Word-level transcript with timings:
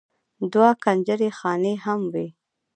دوه 0.53 0.69
کنجرې 0.83 1.29
خانې 1.39 1.73
هم 1.83 2.01
وې. 2.13 2.27